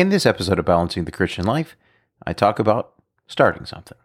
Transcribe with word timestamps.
In 0.00 0.08
this 0.08 0.24
episode 0.24 0.58
of 0.58 0.64
Balancing 0.64 1.04
the 1.04 1.12
Christian 1.12 1.44
Life, 1.44 1.76
I 2.26 2.32
talk 2.32 2.58
about 2.58 2.94
starting 3.26 3.66
something. 3.66 3.98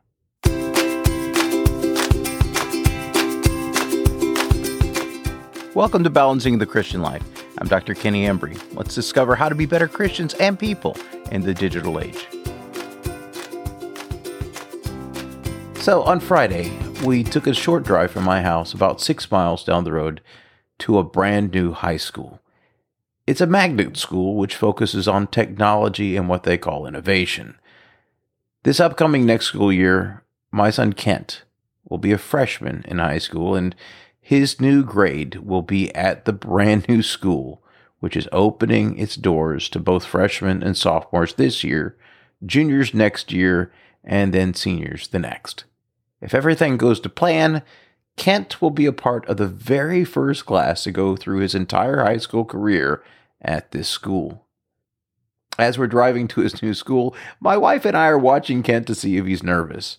Welcome 5.73 6.04
to 6.04 6.10
Balancing 6.10 6.58
the 6.58 6.66
Christian 6.66 7.02
Life. 7.02 7.23
I'm 7.60 7.70
Dr. 7.70 7.94
Kenny 7.94 8.26
Embry. 8.26 8.62
Let's 8.76 8.94
discover 8.94 9.36
how 9.36 9.47
to 9.47 9.55
be 9.55 9.66
better 9.66 9.88
Christians 9.88 10.34
and 10.34 10.60
people 10.60 10.97
in 11.31 11.44
the 11.44 11.54
digital 11.54 12.02
age. 12.02 12.27
So, 15.82 16.04
on 16.04 16.20
Friday, 16.20 16.77
we 17.05 17.23
took 17.23 17.48
a 17.48 17.54
short 17.54 17.84
drive 17.84 18.12
from 18.12 18.25
my 18.25 18.41
house, 18.41 18.73
about 18.73 19.00
six 19.00 19.32
miles 19.32 19.64
down 19.64 19.86
the 19.86 19.93
road, 19.93 20.20
to 20.80 20.98
a 20.98 21.05
brand 21.05 21.54
new 21.54 21.71
high 21.71 21.96
school. 21.96 22.41
It's 23.28 23.42
a 23.42 23.48
magnet 23.48 23.98
school 23.98 24.36
which 24.36 24.55
focuses 24.55 25.08
on 25.08 25.28
technology 25.28 26.16
and 26.16 26.30
what 26.30 26.44
they 26.44 26.60
call 26.60 26.86
innovation. 26.86 27.58
This 28.63 28.80
upcoming 28.80 29.26
next 29.26 29.48
school 29.48 29.72
year, 29.73 30.23
my 30.52 30.70
son 30.70 30.94
Kent 30.94 31.44
will 31.90 31.98
be 31.98 32.12
a 32.12 32.20
freshman 32.20 32.84
in 32.88 32.99
high 32.99 33.18
school, 33.18 33.55
and 33.55 33.76
his 34.22 34.62
new 34.62 34.84
grade 34.84 35.38
will 35.38 35.63
be 35.63 35.94
at 35.96 36.26
the 36.26 36.34
brand 36.34 36.88
new 36.88 37.02
school, 37.02 37.63
which 37.99 38.16
is 38.16 38.27
opening 38.32 38.98
its 38.98 39.16
doors 39.16 39.70
to 39.70 39.80
both 39.80 40.05
freshmen 40.05 40.62
and 40.62 40.77
sophomores 40.77 41.34
this 41.34 41.63
year, 41.63 41.98
juniors 42.46 42.94
next 42.94 43.32
year, 43.32 43.71
and 44.04 44.34
then 44.34 44.54
seniors 44.54 45.07
the 45.07 45.20
next. 45.20 45.63
If 46.21 46.35
everything 46.35 46.77
goes 46.77 46.99
to 46.99 47.10
plan, 47.10 47.63
Kent 48.18 48.62
will 48.62 48.71
be 48.71 48.85
a 48.85 48.94
part 48.94 49.27
of 49.27 49.38
the 49.38 49.48
very 49.48 50.05
first 50.05 50.46
class 50.46 50.84
to 50.84 50.91
go 50.91 51.16
through 51.16 51.40
his 51.40 51.55
entire 51.55 52.04
high 52.04 52.18
school 52.18 52.46
career 52.46 53.04
at 53.45 53.72
this 53.72 53.88
school. 53.88 54.45
As 55.58 55.80
we're 55.80 55.88
driving 55.88 56.27
to 56.30 56.41
his 56.41 56.62
new 56.62 56.73
school, 56.73 57.16
my 57.40 57.55
wife 57.55 57.85
and 57.85 57.95
I 57.95 58.08
are 58.08 58.18
watching 58.18 58.62
Kent 58.62 58.88
to 58.88 58.95
see 58.95 59.16
if 59.16 59.26
he's 59.26 59.44
nervous, 59.44 59.98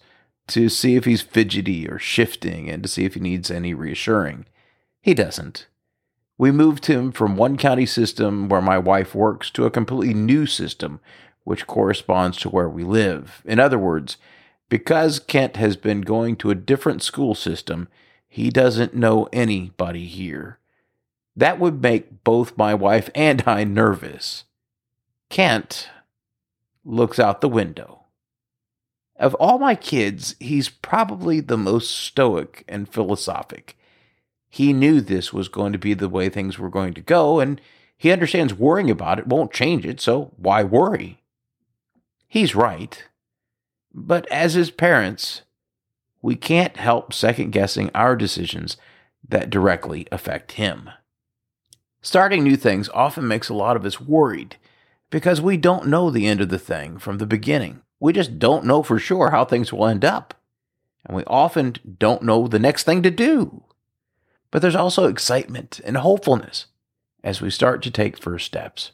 to 0.48 0.68
see 0.68 0.96
if 0.96 1.06
he's 1.06 1.22
fidgety 1.22 1.88
or 1.88 1.98
shifting, 1.98 2.68
and 2.68 2.82
to 2.82 2.88
see 2.88 3.06
if 3.06 3.14
he 3.14 3.20
needs 3.20 3.50
any 3.50 3.72
reassuring. 3.72 4.44
He 5.00 5.14
doesn't. 5.14 5.66
We 6.36 6.50
moved 6.50 6.86
him 6.86 7.12
from 7.12 7.36
one 7.36 7.56
county 7.56 7.86
system 7.86 8.50
where 8.50 8.60
my 8.60 8.76
wife 8.76 9.14
works 9.14 9.50
to 9.52 9.64
a 9.64 9.70
completely 9.70 10.12
new 10.12 10.44
system, 10.44 11.00
which 11.44 11.66
corresponds 11.66 12.36
to 12.38 12.50
where 12.50 12.68
we 12.68 12.84
live. 12.84 13.42
In 13.46 13.58
other 13.58 13.78
words, 13.78 14.18
because 14.68 15.18
Kent 15.18 15.56
has 15.56 15.76
been 15.76 16.02
going 16.02 16.36
to 16.36 16.50
a 16.50 16.56
different 16.56 17.02
school 17.02 17.34
system, 17.34 17.88
he 18.28 18.50
doesn't 18.50 18.94
know 18.94 19.28
anybody 19.32 20.06
here. 20.06 20.58
That 21.36 21.58
would 21.60 21.82
make 21.82 22.24
both 22.24 22.56
my 22.56 22.74
wife 22.74 23.10
and 23.14 23.42
I 23.46 23.64
nervous. 23.64 24.44
Kent 25.28 25.90
looks 26.84 27.18
out 27.18 27.40
the 27.40 27.48
window. 27.48 28.04
Of 29.18 29.34
all 29.34 29.58
my 29.58 29.74
kids, 29.74 30.34
he's 30.38 30.68
probably 30.68 31.40
the 31.40 31.56
most 31.56 31.90
stoic 31.90 32.64
and 32.68 32.88
philosophic. 32.88 33.76
He 34.48 34.72
knew 34.72 35.00
this 35.00 35.32
was 35.32 35.48
going 35.48 35.72
to 35.72 35.78
be 35.78 35.94
the 35.94 36.08
way 36.08 36.28
things 36.28 36.58
were 36.58 36.70
going 36.70 36.94
to 36.94 37.00
go, 37.00 37.40
and 37.40 37.60
he 37.96 38.12
understands 38.12 38.54
worrying 38.54 38.90
about 38.90 39.18
it 39.18 39.26
won't 39.26 39.52
change 39.52 39.84
it, 39.84 40.00
so 40.00 40.32
why 40.36 40.62
worry? 40.62 41.22
He's 42.28 42.54
right. 42.54 43.04
But 43.92 44.30
as 44.30 44.54
his 44.54 44.70
parents, 44.70 45.42
we 46.20 46.36
can't 46.36 46.76
help 46.76 47.12
second 47.12 47.50
guessing 47.50 47.90
our 47.94 48.16
decisions 48.16 48.76
that 49.28 49.50
directly 49.50 50.06
affect 50.12 50.52
him. 50.52 50.90
Starting 52.02 52.44
new 52.44 52.56
things 52.56 52.88
often 52.90 53.26
makes 53.26 53.48
a 53.48 53.54
lot 53.54 53.76
of 53.76 53.84
us 53.84 54.00
worried 54.00 54.56
because 55.10 55.40
we 55.40 55.56
don't 55.56 55.86
know 55.86 56.10
the 56.10 56.26
end 56.26 56.40
of 56.40 56.48
the 56.48 56.58
thing 56.58 56.98
from 56.98 57.18
the 57.18 57.26
beginning. 57.26 57.82
We 58.00 58.12
just 58.12 58.38
don't 58.38 58.64
know 58.64 58.82
for 58.82 58.98
sure 58.98 59.30
how 59.30 59.44
things 59.44 59.72
will 59.72 59.86
end 59.86 60.04
up. 60.04 60.34
And 61.04 61.16
we 61.16 61.24
often 61.24 61.74
don't 61.98 62.22
know 62.22 62.48
the 62.48 62.58
next 62.58 62.84
thing 62.84 63.02
to 63.02 63.10
do. 63.10 63.62
But 64.50 64.62
there's 64.62 64.74
also 64.76 65.06
excitement 65.06 65.80
and 65.84 65.96
hopefulness 65.96 66.66
as 67.22 67.40
we 67.40 67.50
start 67.50 67.82
to 67.82 67.90
take 67.90 68.18
first 68.18 68.46
steps. 68.46 68.92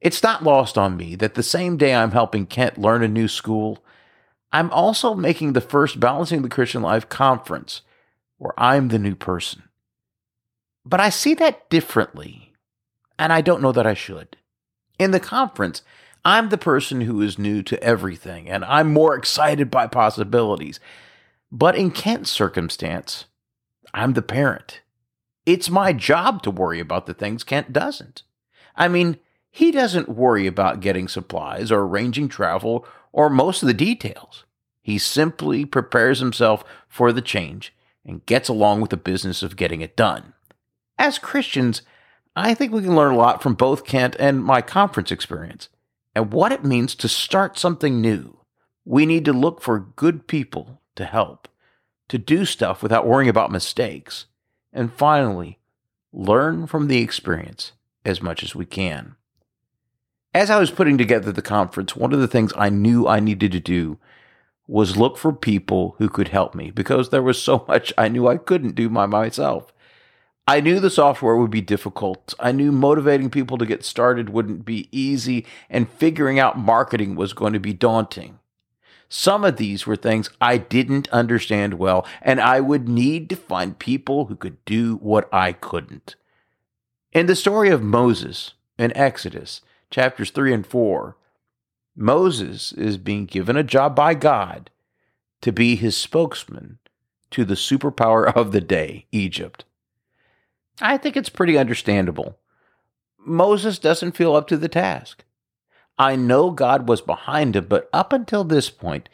It's 0.00 0.22
not 0.22 0.44
lost 0.44 0.76
on 0.76 0.96
me 0.96 1.14
that 1.16 1.34
the 1.34 1.42
same 1.42 1.76
day 1.76 1.94
I'm 1.94 2.10
helping 2.10 2.46
Kent 2.46 2.78
learn 2.78 3.02
a 3.02 3.08
new 3.08 3.28
school, 3.28 3.82
I'm 4.52 4.70
also 4.70 5.14
making 5.14 5.52
the 5.52 5.60
first 5.60 5.98
Balancing 5.98 6.42
the 6.42 6.48
Christian 6.48 6.82
Life 6.82 7.08
conference 7.08 7.82
where 8.36 8.52
I'm 8.58 8.88
the 8.88 8.98
new 8.98 9.14
person. 9.14 9.62
But 10.84 11.00
I 11.00 11.08
see 11.08 11.34
that 11.34 11.68
differently, 11.70 12.52
and 13.18 13.32
I 13.32 13.40
don't 13.40 13.62
know 13.62 13.72
that 13.72 13.86
I 13.86 13.94
should. 13.94 14.36
In 14.98 15.10
the 15.10 15.20
conference, 15.20 15.82
I'm 16.24 16.48
the 16.48 16.58
person 16.58 17.02
who 17.02 17.20
is 17.20 17.38
new 17.38 17.62
to 17.64 17.82
everything, 17.82 18.48
and 18.48 18.64
I'm 18.64 18.92
more 18.92 19.14
excited 19.14 19.70
by 19.70 19.86
possibilities. 19.86 20.80
But 21.50 21.76
in 21.76 21.90
Kent's 21.90 22.30
circumstance, 22.30 23.26
I'm 23.92 24.14
the 24.14 24.22
parent. 24.22 24.80
It's 25.46 25.70
my 25.70 25.92
job 25.92 26.42
to 26.42 26.50
worry 26.50 26.80
about 26.80 27.06
the 27.06 27.14
things 27.14 27.44
Kent 27.44 27.72
doesn't. 27.72 28.22
I 28.76 28.88
mean, 28.88 29.18
he 29.50 29.70
doesn't 29.70 30.08
worry 30.08 30.46
about 30.46 30.80
getting 30.80 31.06
supplies 31.06 31.70
or 31.70 31.82
arranging 31.82 32.28
travel 32.28 32.86
or 33.12 33.30
most 33.30 33.62
of 33.62 33.68
the 33.68 33.74
details. 33.74 34.44
He 34.82 34.98
simply 34.98 35.64
prepares 35.64 36.18
himself 36.18 36.64
for 36.88 37.12
the 37.12 37.22
change 37.22 37.72
and 38.04 38.26
gets 38.26 38.48
along 38.48 38.80
with 38.80 38.90
the 38.90 38.96
business 38.96 39.42
of 39.42 39.56
getting 39.56 39.80
it 39.80 39.96
done. 39.96 40.32
As 40.98 41.18
Christians, 41.18 41.82
I 42.36 42.54
think 42.54 42.72
we 42.72 42.82
can 42.82 42.96
learn 42.96 43.14
a 43.14 43.16
lot 43.16 43.42
from 43.42 43.54
both 43.54 43.84
Kent 43.84 44.16
and 44.18 44.44
my 44.44 44.60
conference 44.60 45.10
experience 45.10 45.68
and 46.14 46.32
what 46.32 46.52
it 46.52 46.64
means 46.64 46.94
to 46.96 47.08
start 47.08 47.58
something 47.58 48.00
new. 48.00 48.38
We 48.84 49.06
need 49.06 49.24
to 49.24 49.32
look 49.32 49.60
for 49.60 49.78
good 49.78 50.26
people 50.26 50.80
to 50.96 51.04
help, 51.04 51.48
to 52.08 52.18
do 52.18 52.44
stuff 52.44 52.82
without 52.82 53.06
worrying 53.06 53.30
about 53.30 53.50
mistakes, 53.50 54.26
and 54.72 54.92
finally, 54.92 55.58
learn 56.12 56.66
from 56.66 56.88
the 56.88 56.98
experience 56.98 57.72
as 58.04 58.22
much 58.22 58.42
as 58.42 58.54
we 58.54 58.66
can. 58.66 59.16
As 60.34 60.50
I 60.50 60.58
was 60.58 60.70
putting 60.70 60.98
together 60.98 61.32
the 61.32 61.42
conference, 61.42 61.96
one 61.96 62.12
of 62.12 62.20
the 62.20 62.28
things 62.28 62.52
I 62.56 62.68
knew 62.68 63.06
I 63.06 63.20
needed 63.20 63.52
to 63.52 63.60
do 63.60 63.98
was 64.66 64.96
look 64.96 65.16
for 65.16 65.32
people 65.32 65.94
who 65.98 66.08
could 66.08 66.28
help 66.28 66.54
me 66.54 66.70
because 66.70 67.10
there 67.10 67.22
was 67.22 67.40
so 67.40 67.64
much 67.68 67.92
I 67.96 68.08
knew 68.08 68.26
I 68.26 68.36
couldn't 68.36 68.74
do 68.74 68.88
by 68.88 69.06
myself. 69.06 69.72
I 70.46 70.60
knew 70.60 70.78
the 70.78 70.90
software 70.90 71.36
would 71.36 71.50
be 71.50 71.62
difficult. 71.62 72.34
I 72.38 72.52
knew 72.52 72.70
motivating 72.70 73.30
people 73.30 73.56
to 73.56 73.64
get 73.64 73.82
started 73.84 74.28
wouldn't 74.28 74.66
be 74.66 74.88
easy, 74.92 75.46
and 75.70 75.88
figuring 75.88 76.38
out 76.38 76.58
marketing 76.58 77.16
was 77.16 77.32
going 77.32 77.54
to 77.54 77.60
be 77.60 77.72
daunting. 77.72 78.40
Some 79.08 79.44
of 79.44 79.56
these 79.56 79.86
were 79.86 79.96
things 79.96 80.28
I 80.40 80.58
didn't 80.58 81.08
understand 81.08 81.74
well, 81.74 82.06
and 82.20 82.40
I 82.40 82.60
would 82.60 82.88
need 82.88 83.30
to 83.30 83.36
find 83.36 83.78
people 83.78 84.26
who 84.26 84.36
could 84.36 84.62
do 84.66 84.96
what 84.96 85.32
I 85.32 85.52
couldn't. 85.52 86.16
In 87.12 87.26
the 87.26 87.36
story 87.36 87.70
of 87.70 87.82
Moses 87.82 88.52
in 88.78 88.94
Exodus, 88.96 89.62
chapters 89.90 90.30
3 90.30 90.52
and 90.52 90.66
4, 90.66 91.16
Moses 91.96 92.72
is 92.72 92.98
being 92.98 93.24
given 93.24 93.56
a 93.56 93.62
job 93.62 93.94
by 93.94 94.12
God 94.14 94.70
to 95.40 95.52
be 95.52 95.76
his 95.76 95.96
spokesman 95.96 96.80
to 97.30 97.44
the 97.44 97.54
superpower 97.54 98.34
of 98.34 98.52
the 98.52 98.60
day, 98.60 99.06
Egypt. 99.12 99.64
I 100.80 100.96
think 100.96 101.16
it's 101.16 101.28
pretty 101.28 101.56
understandable. 101.56 102.38
Moses 103.18 103.78
doesn't 103.78 104.16
feel 104.16 104.34
up 104.34 104.48
to 104.48 104.56
the 104.56 104.68
task. 104.68 105.24
I 105.98 106.16
know 106.16 106.50
God 106.50 106.88
was 106.88 107.00
behind 107.00 107.56
him, 107.56 107.66
but 107.66 107.88
up 107.92 108.12
until 108.12 108.44
this 108.44 108.70
point, 108.70 109.08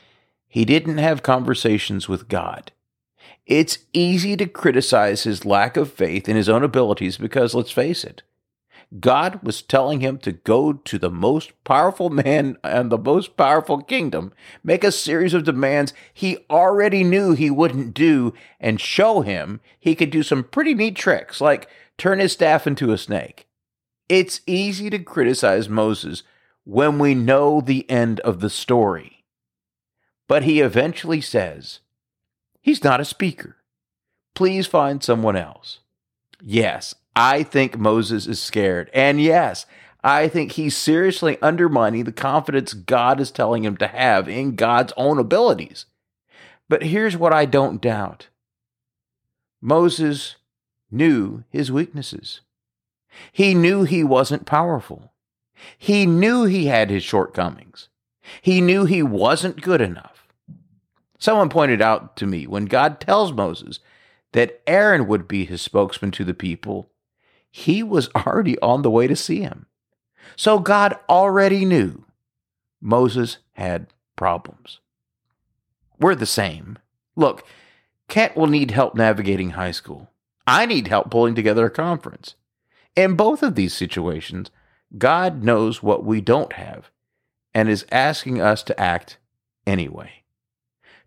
he 0.48 0.64
didn't 0.64 0.98
have 0.98 1.22
conversations 1.22 2.08
with 2.08 2.28
God. 2.28 2.72
It's 3.46 3.78
easy 3.92 4.36
to 4.36 4.46
criticize 4.46 5.24
his 5.24 5.44
lack 5.44 5.76
of 5.76 5.92
faith 5.92 6.28
in 6.28 6.36
his 6.36 6.48
own 6.48 6.62
abilities 6.62 7.18
because, 7.18 7.54
let's 7.54 7.70
face 7.70 8.04
it, 8.04 8.22
God 8.98 9.44
was 9.44 9.62
telling 9.62 10.00
him 10.00 10.18
to 10.18 10.32
go 10.32 10.72
to 10.72 10.98
the 10.98 11.10
most 11.10 11.52
powerful 11.62 12.10
man 12.10 12.56
and 12.64 12.90
the 12.90 12.98
most 12.98 13.36
powerful 13.36 13.82
kingdom, 13.82 14.32
make 14.64 14.82
a 14.82 14.90
series 14.90 15.32
of 15.32 15.44
demands 15.44 15.92
he 16.12 16.38
already 16.50 17.04
knew 17.04 17.32
he 17.32 17.50
wouldn't 17.50 17.94
do, 17.94 18.34
and 18.58 18.80
show 18.80 19.20
him 19.20 19.60
he 19.78 19.94
could 19.94 20.10
do 20.10 20.24
some 20.24 20.42
pretty 20.42 20.74
neat 20.74 20.96
tricks, 20.96 21.40
like 21.40 21.68
turn 21.98 22.18
his 22.18 22.32
staff 22.32 22.66
into 22.66 22.92
a 22.92 22.98
snake. 22.98 23.46
It's 24.08 24.40
easy 24.44 24.90
to 24.90 24.98
criticize 24.98 25.68
Moses 25.68 26.24
when 26.64 26.98
we 26.98 27.14
know 27.14 27.60
the 27.60 27.88
end 27.88 28.18
of 28.20 28.40
the 28.40 28.50
story. 28.50 29.24
But 30.26 30.42
he 30.42 30.60
eventually 30.60 31.20
says, 31.20 31.78
He's 32.60 32.82
not 32.82 33.00
a 33.00 33.04
speaker. 33.04 33.56
Please 34.34 34.66
find 34.66 35.02
someone 35.02 35.36
else. 35.36 35.78
Yes, 36.42 36.94
I 37.14 37.42
think 37.42 37.78
Moses 37.78 38.26
is 38.26 38.40
scared. 38.40 38.90
And 38.94 39.20
yes, 39.20 39.66
I 40.02 40.28
think 40.28 40.52
he's 40.52 40.76
seriously 40.76 41.36
undermining 41.42 42.04
the 42.04 42.12
confidence 42.12 42.72
God 42.72 43.20
is 43.20 43.30
telling 43.30 43.64
him 43.64 43.76
to 43.78 43.86
have 43.86 44.28
in 44.28 44.56
God's 44.56 44.92
own 44.96 45.18
abilities. 45.18 45.86
But 46.68 46.84
here's 46.84 47.16
what 47.16 47.32
I 47.32 47.44
don't 47.44 47.80
doubt 47.80 48.28
Moses 49.60 50.36
knew 50.90 51.44
his 51.50 51.70
weaknesses. 51.70 52.40
He 53.32 53.54
knew 53.54 53.82
he 53.82 54.04
wasn't 54.04 54.46
powerful. 54.46 55.12
He 55.76 56.06
knew 56.06 56.44
he 56.44 56.66
had 56.66 56.90
his 56.90 57.02
shortcomings. 57.02 57.88
He 58.40 58.60
knew 58.60 58.84
he 58.84 59.02
wasn't 59.02 59.62
good 59.62 59.80
enough. 59.80 60.28
Someone 61.18 61.50
pointed 61.50 61.82
out 61.82 62.16
to 62.16 62.26
me 62.26 62.46
when 62.46 62.64
God 62.64 63.00
tells 63.00 63.32
Moses 63.32 63.80
that 64.32 64.62
Aaron 64.66 65.06
would 65.06 65.28
be 65.28 65.44
his 65.44 65.60
spokesman 65.60 66.12
to 66.12 66.24
the 66.24 66.32
people, 66.32 66.90
he 67.50 67.82
was 67.82 68.08
already 68.14 68.58
on 68.60 68.82
the 68.82 68.90
way 68.90 69.06
to 69.06 69.16
see 69.16 69.40
him. 69.40 69.66
So 70.36 70.58
God 70.58 70.98
already 71.08 71.64
knew 71.64 72.04
Moses 72.80 73.38
had 73.52 73.88
problems. 74.16 74.80
We're 75.98 76.14
the 76.14 76.26
same. 76.26 76.78
Look, 77.16 77.44
Kent 78.08 78.36
will 78.36 78.46
need 78.46 78.70
help 78.70 78.94
navigating 78.94 79.50
high 79.50 79.70
school. 79.70 80.08
I 80.46 80.66
need 80.66 80.88
help 80.88 81.10
pulling 81.10 81.34
together 81.34 81.66
a 81.66 81.70
conference. 81.70 82.34
In 82.96 83.14
both 83.14 83.42
of 83.42 83.54
these 83.54 83.74
situations, 83.74 84.50
God 84.96 85.44
knows 85.44 85.82
what 85.82 86.04
we 86.04 86.20
don't 86.20 86.54
have 86.54 86.90
and 87.54 87.68
is 87.68 87.86
asking 87.92 88.40
us 88.40 88.62
to 88.64 88.80
act 88.80 89.18
anyway. 89.66 90.24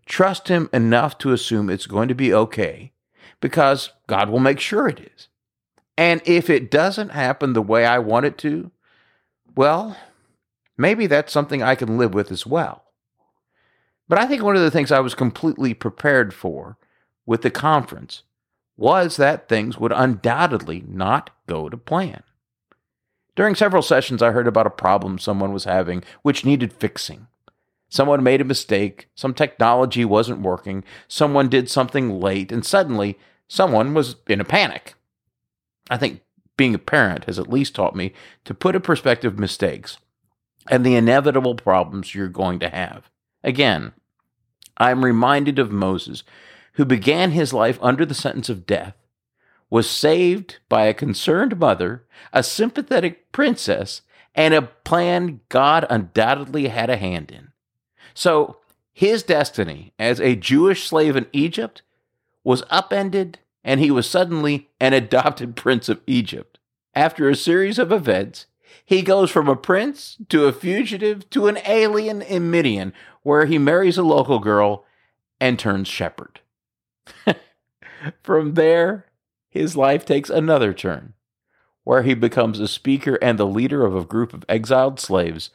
Trust 0.06 0.48
Him 0.48 0.70
enough 0.72 1.18
to 1.18 1.32
assume 1.32 1.68
it's 1.68 1.86
going 1.86 2.08
to 2.08 2.14
be 2.14 2.32
okay 2.32 2.92
because 3.40 3.90
God 4.06 4.30
will 4.30 4.40
make 4.40 4.60
sure 4.60 4.88
it 4.88 5.00
is. 5.00 5.28
And 5.96 6.20
if 6.24 6.50
it 6.50 6.70
doesn't 6.70 7.10
happen 7.10 7.52
the 7.52 7.62
way 7.62 7.86
I 7.86 7.98
want 7.98 8.26
it 8.26 8.36
to, 8.38 8.70
well, 9.54 9.96
maybe 10.76 11.06
that's 11.06 11.32
something 11.32 11.62
I 11.62 11.74
can 11.74 11.98
live 11.98 12.14
with 12.14 12.32
as 12.32 12.46
well. 12.46 12.84
But 14.08 14.18
I 14.18 14.26
think 14.26 14.42
one 14.42 14.56
of 14.56 14.62
the 14.62 14.70
things 14.70 14.92
I 14.92 15.00
was 15.00 15.14
completely 15.14 15.72
prepared 15.72 16.34
for 16.34 16.76
with 17.26 17.42
the 17.42 17.50
conference 17.50 18.22
was 18.76 19.16
that 19.16 19.48
things 19.48 19.78
would 19.78 19.92
undoubtedly 19.92 20.84
not 20.86 21.30
go 21.46 21.68
to 21.68 21.76
plan. 21.76 22.22
During 23.36 23.54
several 23.54 23.82
sessions, 23.82 24.22
I 24.22 24.32
heard 24.32 24.46
about 24.46 24.66
a 24.66 24.70
problem 24.70 25.18
someone 25.18 25.52
was 25.52 25.64
having 25.64 26.02
which 26.22 26.44
needed 26.44 26.72
fixing. 26.72 27.28
Someone 27.88 28.22
made 28.22 28.40
a 28.40 28.44
mistake, 28.44 29.08
some 29.14 29.34
technology 29.34 30.04
wasn't 30.04 30.40
working, 30.40 30.82
someone 31.06 31.48
did 31.48 31.70
something 31.70 32.20
late, 32.20 32.50
and 32.50 32.66
suddenly 32.66 33.18
someone 33.46 33.94
was 33.94 34.16
in 34.26 34.40
a 34.40 34.44
panic. 34.44 34.94
I 35.90 35.96
think 35.96 36.22
being 36.56 36.74
a 36.74 36.78
parent 36.78 37.24
has 37.24 37.38
at 37.38 37.50
least 37.50 37.74
taught 37.74 37.96
me 37.96 38.12
to 38.44 38.54
put 38.54 38.74
in 38.74 38.82
perspective 38.82 39.38
mistakes 39.38 39.98
and 40.68 40.84
the 40.84 40.96
inevitable 40.96 41.54
problems 41.54 42.14
you're 42.14 42.28
going 42.28 42.58
to 42.60 42.68
have. 42.68 43.10
Again, 43.42 43.92
I'm 44.78 45.04
reminded 45.04 45.58
of 45.58 45.70
Moses, 45.70 46.22
who 46.74 46.84
began 46.84 47.32
his 47.32 47.52
life 47.52 47.78
under 47.82 48.06
the 48.06 48.14
sentence 48.14 48.48
of 48.48 48.66
death 48.66 48.94
was 49.70 49.90
saved 49.90 50.58
by 50.68 50.86
a 50.86 50.94
concerned 50.94 51.58
mother, 51.58 52.04
a 52.32 52.42
sympathetic 52.42 53.32
princess, 53.32 54.02
and 54.34 54.54
a 54.54 54.62
plan 54.62 55.40
God 55.48 55.86
undoubtedly 55.90 56.68
had 56.68 56.90
a 56.90 56.96
hand 56.96 57.30
in. 57.30 57.48
So 58.14 58.58
his 58.92 59.22
destiny 59.22 59.92
as 59.98 60.20
a 60.20 60.36
Jewish 60.36 60.86
slave 60.86 61.16
in 61.16 61.26
Egypt 61.32 61.82
was 62.44 62.62
upended, 62.70 63.40
and 63.64 63.80
he 63.80 63.90
was 63.90 64.08
suddenly 64.08 64.68
an 64.78 64.92
adopted 64.92 65.56
prince 65.56 65.88
of 65.88 66.00
Egypt. 66.06 66.58
After 66.94 67.28
a 67.28 67.34
series 67.34 67.78
of 67.78 67.90
events, 67.90 68.46
he 68.84 69.02
goes 69.02 69.30
from 69.30 69.48
a 69.48 69.56
prince 69.56 70.16
to 70.28 70.44
a 70.44 70.52
fugitive 70.52 71.28
to 71.30 71.48
an 71.48 71.58
alien 71.66 72.22
in 72.22 72.50
Midian, 72.50 72.92
where 73.22 73.46
he 73.46 73.58
marries 73.58 73.98
a 73.98 74.02
local 74.02 74.38
girl 74.38 74.84
and 75.40 75.58
turns 75.58 75.88
shepherd. 75.88 76.40
from 78.22 78.54
there, 78.54 79.06
his 79.48 79.76
life 79.76 80.04
takes 80.04 80.30
another 80.30 80.72
turn, 80.72 81.14
where 81.84 82.02
he 82.02 82.14
becomes 82.14 82.60
a 82.60 82.68
speaker 82.68 83.18
and 83.22 83.38
the 83.38 83.46
leader 83.46 83.84
of 83.84 83.96
a 83.96 84.04
group 84.04 84.32
of 84.32 84.44
exiled 84.48 85.00
slaves 85.00 85.50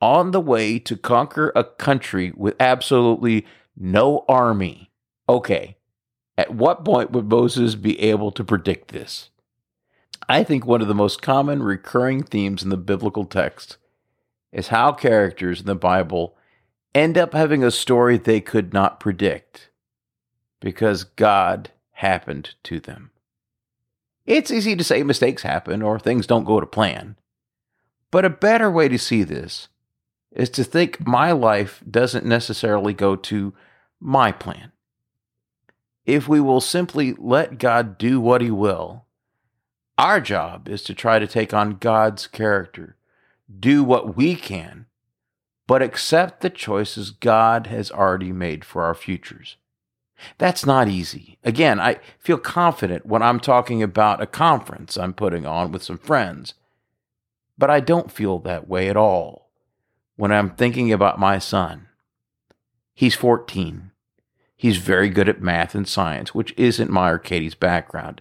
on 0.00 0.30
the 0.30 0.40
way 0.40 0.78
to 0.78 0.96
conquer 0.96 1.52
a 1.54 1.64
country 1.64 2.32
with 2.36 2.54
absolutely 2.60 3.46
no 3.76 4.24
army. 4.28 4.90
Okay, 5.28 5.76
at 6.36 6.54
what 6.54 6.84
point 6.84 7.12
would 7.12 7.28
Moses 7.28 7.74
be 7.74 7.98
able 8.00 8.32
to 8.32 8.44
predict 8.44 8.88
this? 8.88 9.30
I 10.28 10.42
think 10.42 10.64
one 10.64 10.80
of 10.80 10.88
the 10.88 10.94
most 10.94 11.22
common 11.22 11.62
recurring 11.62 12.22
themes 12.22 12.62
in 12.62 12.70
the 12.70 12.76
biblical 12.76 13.24
text 13.24 13.76
is 14.52 14.68
how 14.68 14.92
characters 14.92 15.60
in 15.60 15.66
the 15.66 15.74
Bible 15.74 16.36
end 16.94 17.18
up 17.18 17.34
having 17.34 17.62
a 17.62 17.70
story 17.70 18.16
they 18.16 18.40
could 18.40 18.72
not 18.72 19.00
predict 19.00 19.70
because 20.60 21.04
God 21.04 21.70
happened 21.92 22.54
to 22.64 22.80
them. 22.80 23.10
It's 24.26 24.50
easy 24.50 24.74
to 24.76 24.84
say 24.84 25.02
mistakes 25.02 25.42
happen 25.42 25.82
or 25.82 25.98
things 25.98 26.26
don't 26.26 26.44
go 26.44 26.60
to 26.60 26.66
plan. 26.66 27.16
But 28.10 28.24
a 28.24 28.30
better 28.30 28.70
way 28.70 28.88
to 28.88 28.98
see 28.98 29.24
this 29.24 29.68
is 30.30 30.48
to 30.50 30.64
think 30.64 31.06
my 31.06 31.32
life 31.32 31.82
doesn't 31.88 32.24
necessarily 32.24 32.94
go 32.94 33.16
to 33.16 33.52
my 34.00 34.32
plan. 34.32 34.72
If 36.06 36.28
we 36.28 36.40
will 36.40 36.60
simply 36.60 37.14
let 37.18 37.58
God 37.58 37.96
do 37.98 38.20
what 38.20 38.40
He 38.40 38.50
will, 38.50 39.04
our 39.96 40.20
job 40.20 40.68
is 40.68 40.82
to 40.84 40.94
try 40.94 41.18
to 41.18 41.26
take 41.26 41.54
on 41.54 41.78
God's 41.78 42.26
character, 42.26 42.96
do 43.60 43.84
what 43.84 44.16
we 44.16 44.34
can, 44.34 44.86
but 45.66 45.82
accept 45.82 46.40
the 46.40 46.50
choices 46.50 47.10
God 47.10 47.68
has 47.68 47.90
already 47.90 48.32
made 48.32 48.64
for 48.64 48.82
our 48.82 48.94
futures. 48.94 49.56
That's 50.38 50.66
not 50.66 50.88
easy. 50.88 51.38
Again, 51.42 51.80
I 51.80 51.98
feel 52.18 52.38
confident 52.38 53.06
when 53.06 53.22
I'm 53.22 53.40
talking 53.40 53.82
about 53.82 54.22
a 54.22 54.26
conference 54.26 54.96
I'm 54.96 55.14
putting 55.14 55.46
on 55.46 55.72
with 55.72 55.82
some 55.82 55.98
friends, 55.98 56.54
but 57.56 57.70
I 57.70 57.80
don't 57.80 58.12
feel 58.12 58.38
that 58.40 58.68
way 58.68 58.88
at 58.88 58.96
all 58.96 59.50
when 60.16 60.32
I'm 60.32 60.50
thinking 60.50 60.92
about 60.92 61.18
my 61.18 61.38
son. 61.38 61.88
He's 62.94 63.14
14. 63.14 63.90
He's 64.56 64.76
very 64.76 65.08
good 65.08 65.28
at 65.28 65.42
math 65.42 65.74
and 65.74 65.86
science, 65.86 66.34
which 66.34 66.54
isn't 66.56 66.90
my 66.90 67.10
or 67.10 67.18
Katie's 67.18 67.54
background, 67.54 68.20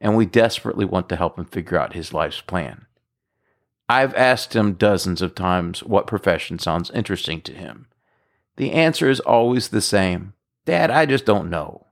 and 0.00 0.16
we 0.16 0.26
desperately 0.26 0.84
want 0.84 1.08
to 1.08 1.16
help 1.16 1.38
him 1.38 1.44
figure 1.44 1.78
out 1.78 1.94
his 1.94 2.12
life's 2.12 2.40
plan. 2.40 2.86
I've 3.88 4.14
asked 4.14 4.54
him 4.54 4.74
dozens 4.74 5.22
of 5.22 5.34
times 5.34 5.82
what 5.82 6.06
profession 6.06 6.58
sounds 6.58 6.90
interesting 6.90 7.40
to 7.42 7.52
him. 7.52 7.86
The 8.56 8.72
answer 8.72 9.08
is 9.08 9.20
always 9.20 9.68
the 9.68 9.80
same 9.80 10.34
Dad, 10.66 10.90
I 10.90 11.06
just 11.06 11.24
don't 11.24 11.48
know. 11.48 11.86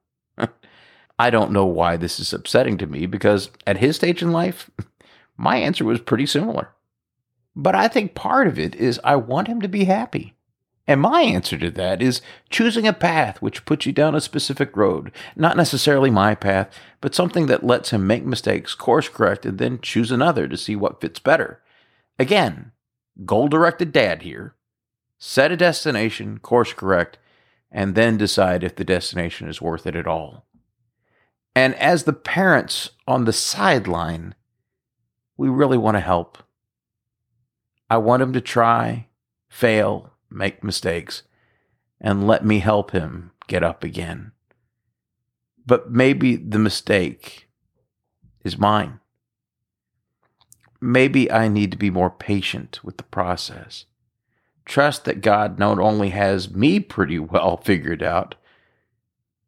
I 1.19 1.31
don't 1.31 1.53
know 1.53 1.65
why 1.65 1.97
this 1.97 2.21
is 2.21 2.33
upsetting 2.33 2.77
to 2.79 2.87
me 2.87 3.07
because 3.07 3.51
at 3.67 3.79
his 3.79 3.97
stage 3.97 4.21
in 4.21 4.33
life, 4.33 4.69
my 5.37 5.57
answer 5.57 5.85
was 5.85 6.01
pretty 6.01 6.27
similar. 6.27 6.71
But 7.57 7.77
I 7.77 7.87
think 7.87 8.17
part 8.17 8.49
of 8.49 8.59
it 8.59 8.75
is 8.75 9.01
I 9.05 9.15
want 9.17 9.47
him 9.47 9.61
to 9.63 9.69
be 9.69 9.85
happy. 9.85 10.34
And 10.87 11.01
my 11.01 11.23
answer 11.23 11.57
to 11.57 11.71
that 11.71 12.03
is 12.03 12.21
choosing 12.51 12.87
a 12.87 12.93
path 12.93 13.41
which 13.41 13.65
puts 13.65 13.87
you 13.87 13.93
down 13.93 14.15
a 14.15 14.21
specific 14.21 14.77
road, 14.77 15.13
not 15.35 15.57
necessarily 15.57 16.11
my 16.11 16.35
path, 16.35 16.69
but 17.01 17.15
something 17.15 17.47
that 17.47 17.65
lets 17.65 17.91
him 17.91 18.07
make 18.07 18.25
mistakes, 18.25 18.75
course 18.75 19.09
correct, 19.09 19.47
and 19.47 19.59
then 19.59 19.81
choose 19.81 20.11
another 20.11 20.47
to 20.47 20.59
see 20.59 20.77
what 20.77 21.01
fits 21.01 21.19
better. 21.19 21.63
Again, 22.19 22.73
goal 23.25 23.49
directed 23.49 23.93
dad 23.93 24.23
here. 24.23 24.55
Set 25.19 25.51
a 25.51 25.57
destination, 25.57 26.39
course 26.39 26.75
correct, 26.75 27.17
and 27.71 27.95
then 27.95 28.19
decide 28.19 28.63
if 28.63 28.77
the 28.77 28.85
destination 28.85 29.49
is 29.49 29.63
worth 29.63 29.87
it 29.87 29.97
at 29.97 30.07
all. 30.07 30.45
And 31.57 31.75
as 31.77 32.05
the 32.05 32.13
parents 32.13 32.91
on 33.09 33.25
the 33.25 33.33
sideline, 33.33 34.35
we 35.37 35.49
really 35.49 35.79
want 35.79 35.97
to 35.97 36.01
help. 36.01 36.39
I 37.89 37.97
want 37.97 38.23
him 38.23 38.33
to 38.35 38.41
try, 38.41 39.07
fail, 39.49 40.14
make 40.35 40.65
mistakes, 40.65 41.23
and 42.01 42.27
let 42.27 42.45
me 42.45 42.59
help 42.59 42.91
him 42.91 43.31
get 43.47 43.63
up 43.63 43.85
again. 43.85 44.33
But 45.67 45.91
maybe 45.91 46.37
the 46.37 46.59
mistake 46.59 47.49
is 48.45 48.59
mine. 48.59 49.01
Maybe 50.81 51.31
I 51.31 51.49
need 51.49 51.71
to 51.71 51.79
be 51.79 51.89
more 51.91 52.11
patient 52.11 52.81
with 52.83 52.99
the 52.99 53.05
process 53.05 53.87
trust 54.65 55.05
that 55.05 55.21
God 55.21 55.59
not 55.59 55.79
only 55.79 56.11
has 56.11 56.51
me 56.51 56.81
pretty 56.81 57.19
well 57.19 57.57
figured 57.65 58.03
out, 58.03 58.35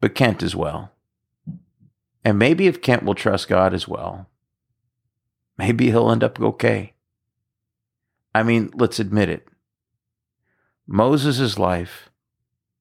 but 0.00 0.14
Kent 0.14 0.42
as 0.42 0.54
well. 0.54 0.92
And 2.24 2.38
maybe 2.38 2.66
if 2.66 2.82
Kent 2.82 3.04
will 3.04 3.14
trust 3.14 3.48
God 3.48 3.72
as 3.72 3.86
well, 3.86 4.28
maybe 5.56 5.86
he'll 5.86 6.10
end 6.10 6.24
up 6.24 6.40
okay. 6.40 6.94
I 8.34 8.42
mean, 8.42 8.70
let's 8.74 8.98
admit 8.98 9.28
it. 9.28 9.48
Moses' 10.86 11.58
life 11.58 12.10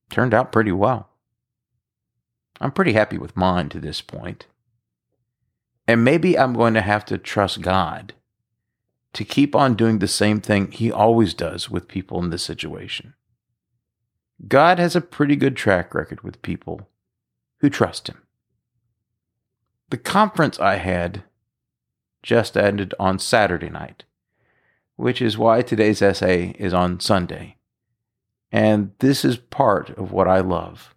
turned 0.09 0.33
out 0.33 0.51
pretty 0.51 0.71
well. 0.71 1.09
I'm 2.62 2.71
pretty 2.71 2.93
happy 2.93 3.17
with 3.17 3.35
mine 3.35 3.69
to 3.69 3.79
this 3.79 4.01
point. 4.01 4.45
And 5.88 6.03
maybe 6.03 6.38
I'm 6.38 6.53
going 6.53 6.74
to 6.75 6.81
have 6.81 7.05
to 7.05 7.17
trust 7.17 7.62
God 7.62 8.13
to 9.13 9.24
keep 9.24 9.55
on 9.55 9.75
doing 9.75 10.00
the 10.00 10.07
same 10.07 10.41
thing 10.41 10.71
he 10.71 10.91
always 10.91 11.33
does 11.33 11.69
with 11.69 11.88
people 11.88 12.21
in 12.24 12.29
this 12.29 12.43
situation. 12.43 13.13
God 14.47 14.79
has 14.79 14.95
a 14.95 15.01
pretty 15.01 15.35
good 15.35 15.55
track 15.55 15.93
record 15.93 16.21
with 16.21 16.41
people 16.41 16.89
who 17.59 17.69
trust 17.69 18.09
him. 18.09 18.21
The 19.89 19.97
conference 19.97 20.59
I 20.59 20.75
had 20.75 21.24
just 22.24 22.57
ended 22.57 22.93
on 23.00 23.19
Saturday 23.19 23.69
night, 23.69 24.03
which 24.95 25.21
is 25.21 25.38
why 25.38 25.62
today's 25.62 26.01
essay 26.01 26.55
is 26.59 26.74
on 26.74 27.00
Sunday. 27.00 27.55
And 28.52 28.92
this 29.00 29.25
is 29.25 29.38
part 29.38 29.90
of 29.92 30.12
what 30.12 30.28
I 30.28 30.40
love. 30.40 30.96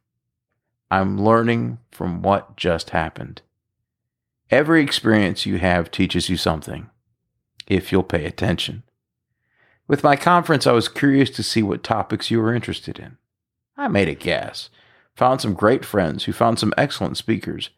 I'm 0.90 1.22
learning 1.22 1.78
from 1.90 2.22
what 2.22 2.56
just 2.56 2.90
happened. 2.90 3.42
Every 4.50 4.82
experience 4.82 5.44
you 5.44 5.58
have 5.58 5.90
teaches 5.90 6.28
you 6.28 6.36
something, 6.36 6.88
if 7.66 7.92
you'll 7.92 8.02
pay 8.02 8.24
attention. 8.24 8.84
With 9.86 10.04
my 10.04 10.16
conference, 10.16 10.66
I 10.66 10.72
was 10.72 10.88
curious 10.88 11.30
to 11.30 11.42
see 11.42 11.62
what 11.62 11.82
topics 11.82 12.30
you 12.30 12.40
were 12.40 12.54
interested 12.54 12.98
in. 12.98 13.18
I 13.76 13.88
made 13.88 14.08
a 14.08 14.14
guess, 14.14 14.70
found 15.14 15.40
some 15.40 15.54
great 15.54 15.84
friends 15.84 16.24
who 16.24 16.32
found 16.32 16.58
some 16.58 16.72
excellent 16.78 17.16
speakers, 17.16 17.70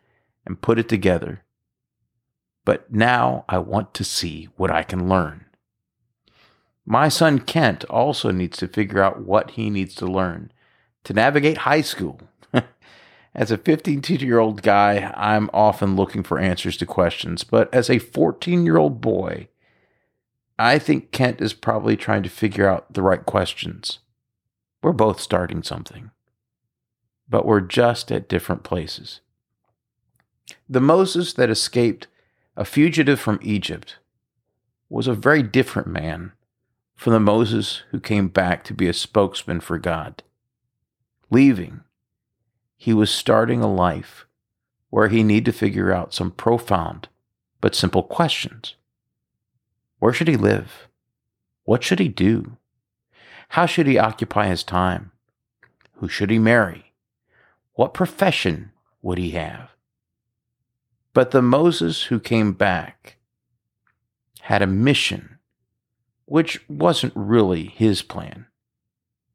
and 0.46 0.62
put 0.62 0.78
it 0.78 0.88
together. 0.88 1.42
But 2.64 2.92
now 2.92 3.44
I 3.48 3.58
want 3.58 3.94
to 3.94 4.04
see 4.04 4.48
what 4.56 4.70
I 4.70 4.82
can 4.82 5.08
learn. 5.08 5.46
My 6.86 7.08
son 7.08 7.40
Kent 7.40 7.84
also 7.84 8.30
needs 8.30 8.58
to 8.58 8.68
figure 8.68 9.02
out 9.02 9.22
what 9.22 9.52
he 9.52 9.70
needs 9.70 9.94
to 9.96 10.06
learn 10.06 10.52
to 11.04 11.14
navigate 11.14 11.58
high 11.58 11.80
school. 11.80 12.20
as 13.34 13.50
a 13.50 13.58
15 13.58 14.02
year 14.20 14.38
old 14.38 14.62
guy, 14.62 15.12
I'm 15.16 15.50
often 15.52 15.96
looking 15.96 16.22
for 16.22 16.38
answers 16.38 16.76
to 16.78 16.86
questions, 16.86 17.44
but 17.44 17.72
as 17.72 17.88
a 17.88 17.98
14 17.98 18.64
year 18.64 18.76
old 18.76 19.00
boy, 19.00 19.48
I 20.58 20.78
think 20.78 21.10
Kent 21.10 21.40
is 21.40 21.54
probably 21.54 21.96
trying 21.96 22.22
to 22.22 22.28
figure 22.28 22.68
out 22.68 22.92
the 22.92 23.02
right 23.02 23.24
questions. 23.24 24.00
We're 24.82 24.92
both 24.92 25.20
starting 25.20 25.62
something, 25.62 26.10
but 27.28 27.46
we're 27.46 27.60
just 27.60 28.12
at 28.12 28.28
different 28.28 28.62
places. 28.62 29.20
The 30.68 30.80
Moses 30.80 31.32
that 31.34 31.50
escaped, 31.50 32.08
a 32.56 32.64
fugitive 32.64 33.20
from 33.20 33.38
Egypt, 33.42 33.96
was 34.88 35.06
a 35.06 35.14
very 35.14 35.42
different 35.42 35.88
man 35.88 36.32
from 37.00 37.14
the 37.14 37.18
Moses 37.18 37.82
who 37.92 37.98
came 37.98 38.28
back 38.28 38.62
to 38.62 38.74
be 38.74 38.86
a 38.86 38.92
spokesman 38.92 39.58
for 39.58 39.78
God. 39.78 40.22
Leaving, 41.30 41.80
he 42.76 42.92
was 42.92 43.10
starting 43.10 43.62
a 43.62 43.72
life 43.72 44.26
where 44.90 45.08
he 45.08 45.22
needed 45.22 45.46
to 45.46 45.58
figure 45.58 45.94
out 45.94 46.12
some 46.12 46.30
profound 46.30 47.08
but 47.62 47.74
simple 47.74 48.02
questions. 48.02 48.74
Where 49.98 50.12
should 50.12 50.28
he 50.28 50.36
live? 50.36 50.88
What 51.64 51.82
should 51.82 52.00
he 52.00 52.08
do? 52.08 52.58
How 53.48 53.64
should 53.64 53.86
he 53.86 53.96
occupy 53.96 54.48
his 54.48 54.62
time? 54.62 55.10
Who 56.00 56.08
should 56.08 56.28
he 56.28 56.38
marry? 56.38 56.92
What 57.72 57.94
profession 57.94 58.72
would 59.00 59.16
he 59.16 59.30
have? 59.30 59.70
But 61.14 61.30
the 61.30 61.40
Moses 61.40 62.02
who 62.02 62.20
came 62.20 62.52
back 62.52 63.16
had 64.42 64.60
a 64.60 64.66
mission 64.66 65.38
which 66.30 66.60
wasn't 66.68 67.12
really 67.16 67.64
his 67.66 68.02
plan, 68.02 68.46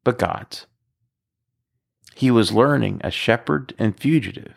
but 0.02 0.18
God's. 0.18 0.64
He 2.14 2.30
was 2.30 2.52
learning 2.52 3.02
a 3.04 3.10
shepherd 3.10 3.74
and 3.78 4.00
fugitive 4.00 4.54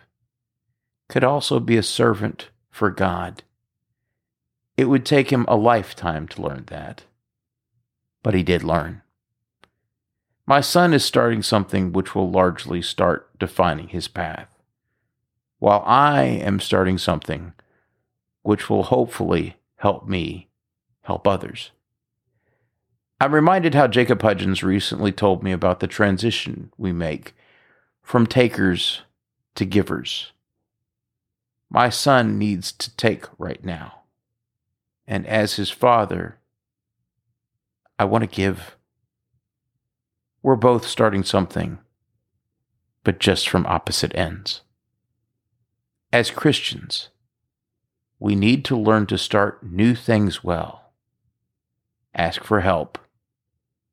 could 1.10 1.26
also 1.26 1.60
be 1.60 1.76
a 1.76 1.84
servant 1.84 2.48
for 2.72 2.92
God. 2.92 3.44
It 4.78 4.86
would 4.86 5.06
take 5.06 5.34
him 5.34 5.44
a 5.50 5.58
lifetime 5.58 6.30
to 6.30 6.42
learn 6.42 6.64
that, 6.68 7.04
but 8.24 8.34
he 8.34 8.44
did 8.44 8.64
learn. 8.64 9.02
My 10.46 10.62
son 10.62 10.94
is 10.94 11.04
starting 11.04 11.44
something 11.44 11.92
which 11.92 12.16
will 12.16 12.32
largely 12.32 12.82
start 12.82 13.38
defining 13.38 13.90
his 13.90 14.08
path, 14.08 14.48
while 15.58 15.84
I 15.86 16.22
am 16.22 16.62
starting 16.62 16.98
something 16.98 17.52
which 18.44 18.70
will 18.70 18.84
hopefully 18.84 19.58
help 19.76 20.08
me 20.08 20.48
help 21.02 21.28
others. 21.28 21.72
I'm 23.22 23.36
reminded 23.36 23.76
how 23.76 23.88
Jacob 23.88 24.22
Hudgens 24.22 24.64
recently 24.64 25.12
told 25.12 25.44
me 25.44 25.52
about 25.52 25.82
the 25.82 25.88
transition 25.88 26.72
we 26.78 26.94
make 26.94 27.36
from 28.02 28.26
takers 28.26 29.02
to 29.56 29.66
givers. 29.66 30.32
My 31.70 31.90
son 31.90 32.40
needs 32.40 32.72
to 32.72 32.96
take 32.96 33.26
right 33.38 33.64
now. 33.64 34.04
And 35.06 35.28
as 35.28 35.56
his 35.56 35.70
father, 35.70 36.38
I 37.98 38.06
want 38.06 38.24
to 38.24 38.36
give. 38.36 38.78
We're 40.42 40.56
both 40.56 40.88
starting 40.88 41.24
something, 41.26 41.80
but 43.04 43.20
just 43.20 43.50
from 43.50 43.66
opposite 43.66 44.16
ends. 44.16 44.62
As 46.14 46.32
Christians, 46.32 47.10
we 48.18 48.34
need 48.34 48.64
to 48.66 48.78
learn 48.78 49.08
to 49.08 49.18
start 49.18 49.62
new 49.62 49.94
things 49.94 50.42
well. 50.42 50.94
Ask 52.16 52.46
for 52.46 52.62
help 52.62 52.98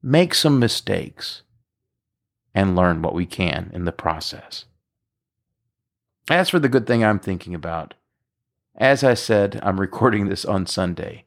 make 0.06 0.34
some 0.34 0.60
mistakes, 0.60 1.42
and 2.54 2.76
learn 2.76 3.02
what 3.02 3.12
we 3.12 3.26
can 3.26 3.68
in 3.74 3.86
the 3.86 3.90
process. 3.90 4.64
As 6.30 6.48
for 6.48 6.60
the 6.60 6.68
good 6.68 6.86
thing 6.86 7.04
I'm 7.04 7.18
thinking 7.18 7.56
about, 7.56 7.94
as 8.76 9.02
I 9.02 9.14
said, 9.14 9.58
I'm 9.64 9.80
recording 9.80 10.28
this 10.28 10.44
on 10.44 10.64
Sunday, 10.66 11.24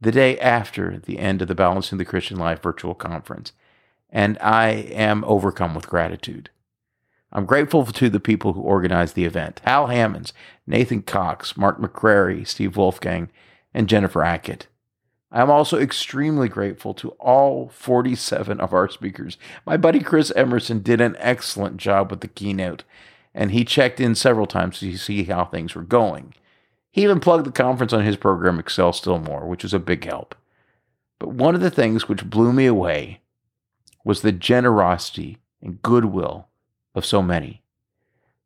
the 0.00 0.10
day 0.10 0.36
after 0.40 0.98
the 0.98 1.20
end 1.20 1.40
of 1.40 1.46
the 1.46 1.54
Balancing 1.54 1.98
the 1.98 2.04
Christian 2.04 2.36
Life 2.36 2.60
virtual 2.60 2.96
conference, 2.96 3.52
and 4.10 4.36
I 4.40 4.70
am 4.70 5.22
overcome 5.24 5.76
with 5.76 5.88
gratitude. 5.88 6.50
I'm 7.30 7.46
grateful 7.46 7.86
to 7.86 8.10
the 8.10 8.18
people 8.18 8.54
who 8.54 8.60
organized 8.60 9.14
the 9.14 9.24
event 9.24 9.60
Hal 9.62 9.86
Hammonds, 9.86 10.32
Nathan 10.66 11.02
Cox, 11.02 11.56
Mark 11.56 11.80
McCrary, 11.80 12.44
Steve 12.44 12.76
Wolfgang, 12.76 13.30
and 13.72 13.88
Jennifer 13.88 14.24
Ackett. 14.24 14.66
I'm 15.32 15.50
also 15.50 15.78
extremely 15.78 16.48
grateful 16.48 16.94
to 16.94 17.10
all 17.10 17.68
47 17.68 18.60
of 18.60 18.72
our 18.72 18.88
speakers. 18.88 19.36
My 19.64 19.76
buddy 19.76 20.00
Chris 20.00 20.32
Emerson 20.36 20.80
did 20.80 21.00
an 21.00 21.16
excellent 21.18 21.78
job 21.78 22.10
with 22.10 22.20
the 22.20 22.28
keynote, 22.28 22.84
and 23.34 23.50
he 23.50 23.64
checked 23.64 24.00
in 24.00 24.14
several 24.14 24.46
times 24.46 24.78
to 24.80 24.96
see 24.96 25.24
how 25.24 25.44
things 25.44 25.74
were 25.74 25.82
going. 25.82 26.34
He 26.90 27.02
even 27.02 27.20
plugged 27.20 27.44
the 27.44 27.52
conference 27.52 27.92
on 27.92 28.04
his 28.04 28.16
program, 28.16 28.58
Excel 28.58 28.92
Still 28.92 29.18
More, 29.18 29.46
which 29.46 29.62
was 29.62 29.74
a 29.74 29.78
big 29.78 30.04
help. 30.04 30.34
But 31.18 31.30
one 31.30 31.54
of 31.54 31.60
the 31.60 31.70
things 31.70 32.08
which 32.08 32.30
blew 32.30 32.52
me 32.52 32.66
away 32.66 33.20
was 34.04 34.22
the 34.22 34.32
generosity 34.32 35.38
and 35.60 35.82
goodwill 35.82 36.48
of 36.94 37.04
so 37.04 37.20
many. 37.20 37.62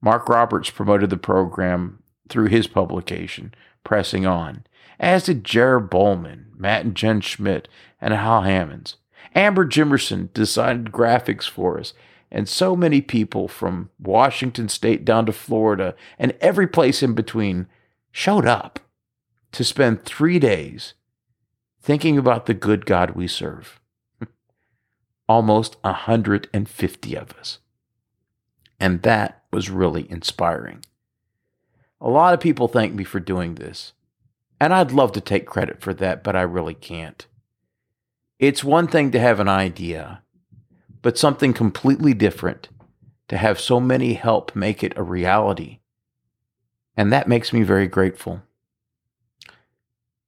Mark 0.00 0.28
Roberts 0.28 0.70
promoted 0.70 1.10
the 1.10 1.16
program 1.16 2.02
through 2.30 2.48
his 2.48 2.66
publication, 2.66 3.52
Pressing 3.84 4.26
On 4.26 4.64
as 5.00 5.24
did 5.24 5.42
Jared 5.44 5.88
Bowman, 5.88 6.52
Matt 6.56 6.84
and 6.84 6.94
Jen 6.94 7.22
Schmidt, 7.22 7.66
and 8.00 8.12
Hal 8.12 8.42
Hammonds. 8.42 8.96
Amber 9.34 9.66
Jimerson 9.66 10.32
designed 10.34 10.92
graphics 10.92 11.48
for 11.48 11.80
us, 11.80 11.94
and 12.30 12.48
so 12.48 12.76
many 12.76 13.00
people 13.00 13.48
from 13.48 13.90
Washington 13.98 14.68
State 14.68 15.04
down 15.04 15.26
to 15.26 15.32
Florida 15.32 15.96
and 16.18 16.36
every 16.40 16.66
place 16.66 17.02
in 17.02 17.14
between 17.14 17.66
showed 18.12 18.46
up 18.46 18.78
to 19.52 19.64
spend 19.64 20.04
three 20.04 20.38
days 20.38 20.94
thinking 21.80 22.18
about 22.18 22.46
the 22.46 22.54
good 22.54 22.84
God 22.84 23.12
we 23.12 23.26
serve. 23.26 23.80
Almost 25.28 25.76
150 25.80 27.14
of 27.14 27.32
us. 27.32 27.58
And 28.78 29.02
that 29.02 29.44
was 29.50 29.70
really 29.70 30.10
inspiring. 30.10 30.84
A 32.00 32.08
lot 32.08 32.34
of 32.34 32.40
people 32.40 32.68
thank 32.68 32.94
me 32.94 33.04
for 33.04 33.20
doing 33.20 33.54
this. 33.56 33.92
And 34.60 34.74
I'd 34.74 34.92
love 34.92 35.12
to 35.12 35.20
take 35.20 35.46
credit 35.46 35.80
for 35.80 35.94
that, 35.94 36.22
but 36.22 36.36
I 36.36 36.42
really 36.42 36.74
can't. 36.74 37.26
It's 38.38 38.64
one 38.64 38.86
thing 38.86 39.10
to 39.10 39.20
have 39.20 39.40
an 39.40 39.48
idea, 39.48 40.22
but 41.02 41.18
something 41.18 41.52
completely 41.52 42.14
different 42.14 42.68
to 43.28 43.36
have 43.36 43.60
so 43.60 43.80
many 43.80 44.14
help 44.14 44.56
make 44.56 44.82
it 44.82 44.96
a 44.96 45.02
reality. 45.02 45.78
And 46.96 47.12
that 47.12 47.28
makes 47.28 47.52
me 47.52 47.62
very 47.62 47.86
grateful. 47.86 48.42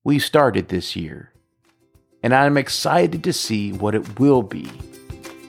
We 0.04 0.18
started 0.18 0.68
this 0.68 0.96
year, 0.96 1.32
and 2.22 2.34
I'm 2.34 2.56
excited 2.56 3.24
to 3.24 3.32
see 3.32 3.72
what 3.72 3.94
it 3.94 4.18
will 4.18 4.42
be 4.42 4.70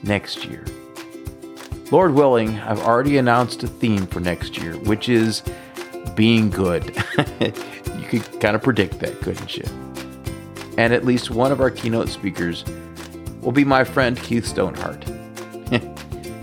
next 0.02 0.44
year. 0.44 0.64
Lord 1.90 2.14
willing, 2.14 2.58
I've 2.60 2.80
already 2.80 3.18
announced 3.18 3.62
a 3.62 3.68
theme 3.68 4.06
for 4.06 4.20
next 4.20 4.58
year, 4.58 4.74
which 4.78 5.08
is 5.08 5.42
being 6.14 6.50
good. 6.50 6.84
you 7.18 8.04
could 8.08 8.40
kind 8.40 8.56
of 8.56 8.62
predict 8.62 9.00
that, 9.00 9.20
couldn't 9.20 9.56
you? 9.56 9.64
And 10.76 10.92
at 10.92 11.04
least 11.04 11.30
one 11.30 11.52
of 11.52 11.60
our 11.60 11.70
keynote 11.70 12.08
speakers 12.08 12.64
will 13.42 13.52
be 13.52 13.64
my 13.64 13.84
friend 13.84 14.16
Keith 14.16 14.44
Stonehart. 14.44 15.04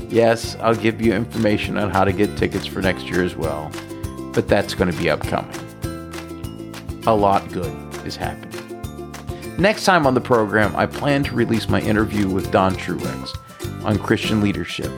yes, 0.11 0.55
I'll 0.61 0.75
give 0.75 1.01
you 1.01 1.13
information 1.13 1.77
on 1.77 1.89
how 1.89 2.03
to 2.03 2.11
get 2.11 2.37
tickets 2.37 2.65
for 2.65 2.81
next 2.81 3.05
year 3.05 3.23
as 3.23 3.35
well, 3.35 3.71
but 4.33 4.47
that's 4.47 4.73
going 4.73 4.91
to 4.91 4.97
be 4.97 5.09
upcoming. 5.09 5.57
A 7.07 7.15
lot 7.15 7.51
good 7.51 7.73
is 8.05 8.15
happening. 8.15 8.51
Next 9.57 9.85
time 9.85 10.07
on 10.07 10.13
the 10.13 10.21
program, 10.21 10.75
I 10.75 10.85
plan 10.85 11.23
to 11.25 11.35
release 11.35 11.67
my 11.67 11.81
interview 11.81 12.29
with 12.29 12.51
Don 12.51 12.73
Truex 12.75 13.37
on 13.83 13.99
Christian 13.99 14.41
leadership. 14.41 14.91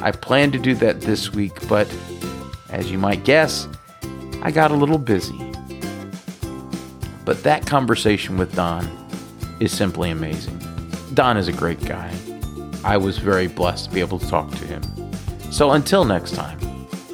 I 0.00 0.10
plan 0.12 0.52
to 0.52 0.58
do 0.58 0.74
that 0.76 1.00
this 1.00 1.32
week, 1.32 1.68
but 1.68 1.92
as 2.70 2.90
you 2.90 2.98
might 2.98 3.24
guess, 3.24 3.68
I 4.42 4.50
got 4.50 4.70
a 4.70 4.74
little 4.74 4.98
busy. 4.98 5.38
But 7.24 7.42
that 7.42 7.66
conversation 7.66 8.38
with 8.38 8.54
Don 8.54 8.88
is 9.60 9.70
simply 9.70 10.10
amazing. 10.10 10.58
Don 11.14 11.36
is 11.36 11.48
a 11.48 11.52
great 11.52 11.84
guy. 11.84 12.10
I 12.82 12.96
was 12.96 13.18
very 13.18 13.46
blessed 13.46 13.86
to 13.86 13.90
be 13.94 14.00
able 14.00 14.18
to 14.18 14.28
talk 14.28 14.50
to 14.50 14.66
him. 14.66 14.82
So 15.50 15.72
until 15.72 16.04
next 16.04 16.34
time, 16.34 16.58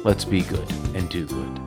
let's 0.05 0.23
be 0.23 0.41
good 0.41 0.71
and 0.95 1.09
do 1.09 1.25
good. 1.25 1.66